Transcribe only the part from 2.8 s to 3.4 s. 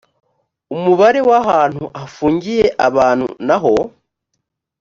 abantu